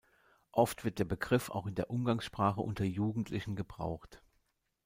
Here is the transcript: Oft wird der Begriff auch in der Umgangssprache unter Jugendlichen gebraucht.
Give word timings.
Oft 0.51 0.83
wird 0.83 0.97
der 0.97 1.05
Begriff 1.05 1.51
auch 1.51 1.67
in 1.67 1.75
der 1.75 1.91
Umgangssprache 1.91 2.59
unter 2.61 2.83
Jugendlichen 2.83 3.55
gebraucht. 3.55 4.23